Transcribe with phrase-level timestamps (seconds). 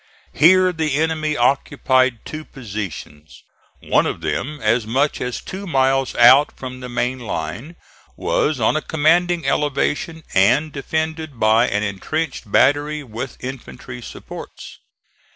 [0.33, 3.43] Here the enemy occupied two positions.
[3.83, 7.75] One of them, as much as two miles out from his main line,
[8.17, 14.79] was on a commanding elevation and defended by an intrenched battery with infantry supports.